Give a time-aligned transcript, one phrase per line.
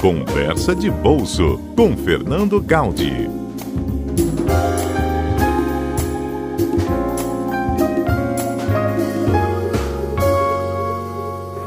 [0.00, 3.28] Conversa de Bolso com Fernando Gaudi.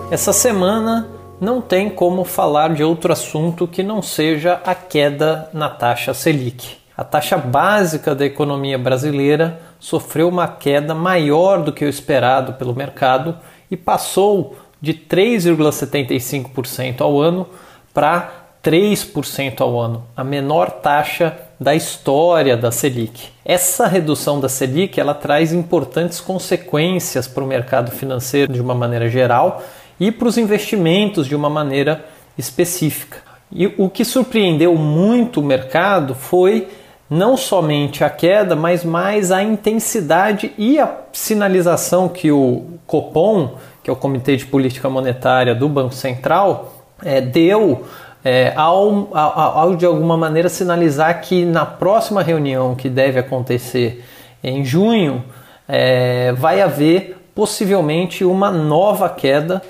[0.10, 1.10] Essa semana
[1.42, 6.78] não tem como falar de outro assunto que não seja a queda na taxa Selic.
[6.96, 12.74] A taxa básica da economia brasileira sofreu uma queda maior do que o esperado pelo
[12.74, 13.38] mercado
[13.70, 17.46] e passou de 3,75% ao ano
[17.94, 23.30] para 3% ao ano, a menor taxa da história da Selic.
[23.44, 29.10] Essa redução da Selic ela traz importantes consequências para o mercado financeiro de uma maneira
[29.10, 29.64] geral
[30.00, 32.06] e para os investimentos de uma maneira
[32.38, 33.18] específica.
[33.52, 36.68] E o que surpreendeu muito o mercado foi
[37.10, 43.90] não somente a queda, mas mais a intensidade e a sinalização que o Copom, que
[43.90, 47.86] é o Comitê de Política Monetária do Banco Central, é, deu
[48.24, 54.06] é, ao, ao, ao, de alguma maneira sinalizar que na próxima reunião que deve acontecer
[54.44, 55.24] em junho
[55.68, 59.64] é, vai haver possivelmente uma nova queda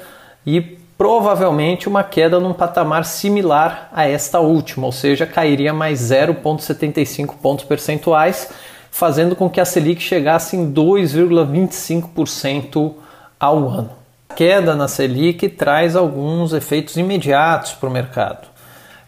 [0.46, 0.60] e
[0.98, 7.66] provavelmente uma queda num patamar similar a esta última, ou seja, cairia mais 0,75 pontos
[7.66, 8.52] percentuais,
[8.92, 12.94] fazendo com que a Selic chegasse em 2,25%
[13.40, 14.01] ao ano.
[14.36, 18.48] Queda na Selic traz alguns efeitos imediatos para o mercado.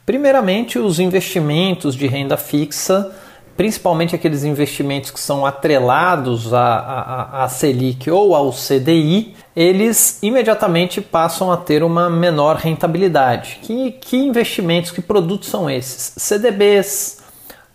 [0.06, 3.12] Primeiramente, os investimentos de renda fixa
[3.56, 11.52] principalmente aqueles investimentos que são atrelados à, à, Selic ou ao CDI, eles imediatamente passam
[11.52, 13.60] a ter uma menor rentabilidade.
[13.62, 16.14] Que, que investimentos, que produtos são esses?
[16.18, 17.23] CDBs,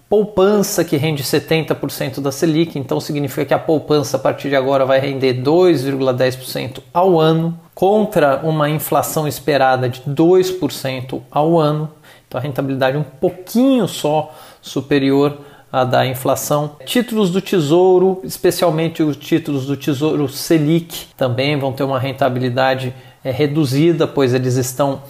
[0.09, 4.87] poupança que rende 70% da Selic, então significa que a poupança a partir de agora
[4.87, 11.91] vai render 2,10% ao ano, contra uma inflação esperada de 2% ao ano.
[12.27, 15.39] Então a rentabilidade é um pouquinho só superior
[15.71, 16.77] a da inflação.
[16.85, 23.31] Títulos do Tesouro, especialmente os títulos do Tesouro Selic, também vão ter uma rentabilidade é,
[23.31, 25.03] reduzida, pois eles estão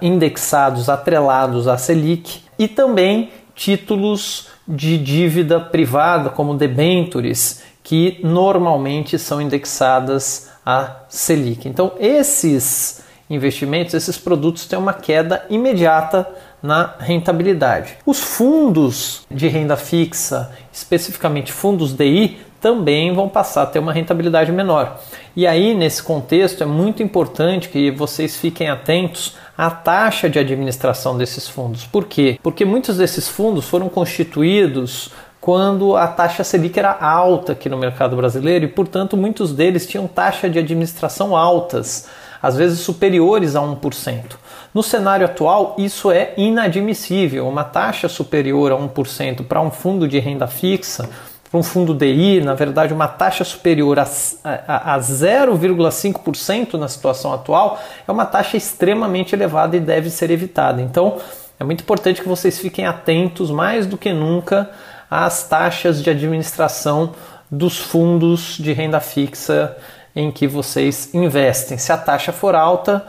[0.00, 9.40] indexados, atrelados à Selic, e também títulos de dívida privada, como debentures, que normalmente são
[9.40, 11.68] indexadas à Selic.
[11.68, 16.26] Então, esses investimentos, esses produtos têm uma queda imediata
[16.62, 17.96] na rentabilidade.
[18.04, 24.52] Os fundos de renda fixa, especificamente fundos DI, também vão passar a ter uma rentabilidade
[24.52, 25.00] menor.
[25.34, 31.16] E aí, nesse contexto, é muito importante que vocês fiquem atentos à taxa de administração
[31.16, 31.84] desses fundos.
[31.86, 32.38] Por quê?
[32.42, 35.10] Porque muitos desses fundos foram constituídos
[35.40, 40.06] quando a taxa Selic era alta aqui no mercado brasileiro e, portanto, muitos deles tinham
[40.06, 42.08] taxa de administração altas,
[42.42, 44.36] às vezes superiores a 1%.
[44.74, 47.48] No cenário atual, isso é inadmissível.
[47.48, 51.08] Uma taxa superior a 1% para um fundo de renda fixa,
[51.50, 54.06] para um fundo DI, na verdade, uma taxa superior a,
[54.44, 60.80] a, a 0,5% na situação atual, é uma taxa extremamente elevada e deve ser evitada.
[60.80, 61.18] Então,
[61.58, 64.70] é muito importante que vocês fiquem atentos mais do que nunca
[65.10, 67.14] às taxas de administração
[67.50, 69.76] dos fundos de renda fixa
[70.14, 71.76] em que vocês investem.
[71.78, 73.04] Se a taxa for alta,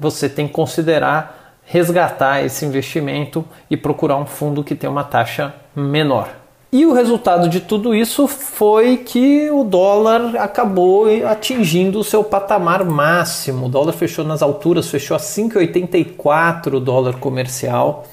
[0.00, 5.54] você tem que considerar resgatar esse investimento e procurar um fundo que tenha uma taxa
[5.74, 6.45] menor.
[6.72, 12.84] E o resultado de tudo isso foi que o dólar acabou atingindo o seu patamar
[12.84, 13.66] máximo.
[13.66, 18.04] O dólar fechou nas alturas, fechou a 5,84 o dólar comercial.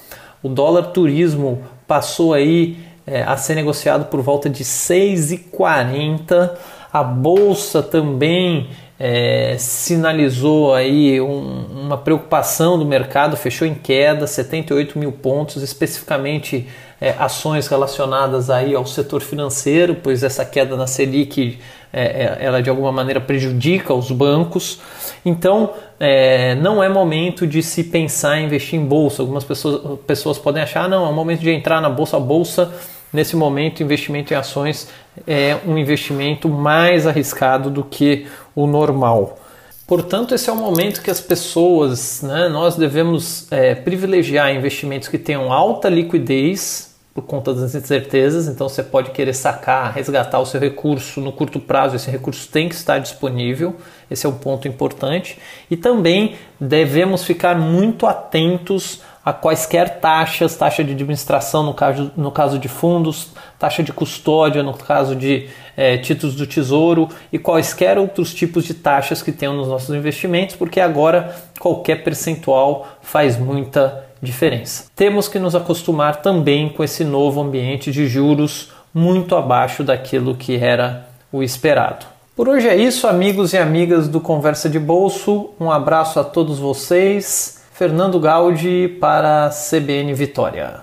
[0.42, 2.78] O dólar turismo passou aí
[3.08, 6.52] é, a ser negociado por volta de 6,40.
[6.92, 14.98] A bolsa também é, sinalizou aí um, uma preocupação do mercado, fechou em queda, 78
[14.98, 16.68] mil pontos, especificamente
[17.00, 21.60] é, ações relacionadas aí ao setor financeiro, pois essa queda na Selic
[21.92, 24.80] é, é ela de alguma maneira prejudica os bancos.
[25.26, 29.22] Então é, não é momento de se pensar em investir em bolsa.
[29.22, 32.18] Algumas pessoas, pessoas podem achar, não, é o momento de entrar na bolsa.
[32.18, 32.74] A bolsa
[33.14, 34.90] Nesse momento, investimento em ações
[35.28, 38.26] é um investimento mais arriscado do que
[38.56, 39.38] o normal.
[39.86, 45.18] Portanto, esse é o momento que as pessoas, né, nós devemos é, privilegiar investimentos que
[45.18, 48.48] tenham alta liquidez por conta das incertezas.
[48.48, 51.96] Então, você pode querer sacar, resgatar o seu recurso no curto prazo.
[51.96, 53.76] Esse recurso tem que estar disponível.
[54.10, 55.38] Esse é um ponto importante.
[55.70, 62.32] E também devemos ficar muito atentos a quaisquer taxas, taxa de administração no caso, no
[62.32, 65.48] caso de fundos, taxa de custódia no caso de
[65.78, 70.56] é, títulos do tesouro e quaisquer outros tipos de taxas que tenham nos nossos investimentos,
[70.56, 74.86] porque agora qualquer percentual faz muita diferença.
[74.96, 80.56] Temos que nos acostumar também com esse novo ambiente de juros muito abaixo daquilo que
[80.58, 82.06] era o esperado.
[82.36, 85.52] Por hoje é isso, amigos e amigas do Conversa de Bolso.
[85.60, 87.63] Um abraço a todos vocês.
[87.74, 90.82] Fernando Gaudi para CBN Vitória.